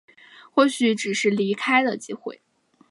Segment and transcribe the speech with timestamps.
[0.51, 2.41] 或许只是离开的机会